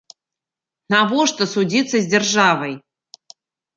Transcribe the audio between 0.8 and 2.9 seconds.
Навошта судзіцца з дзяржавай?